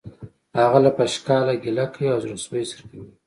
هغه 0.59 0.77
له 0.85 0.91
پشکاله 0.97 1.53
ګیله 1.63 1.85
کوي 1.93 2.07
او 2.13 2.19
زړه 2.23 2.37
سوی 2.45 2.63
څرګندوي 2.71 3.13